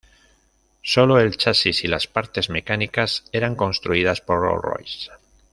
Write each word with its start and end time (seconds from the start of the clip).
Solo 0.81 1.19
el 1.19 1.37
chasis 1.37 1.83
y 1.83 1.87
las 1.87 2.07
parte 2.07 2.41
mecánicas 2.49 3.25
eran 3.31 3.53
construidas 3.55 4.19
por 4.19 4.39
Rolls-Royce. 4.39 5.11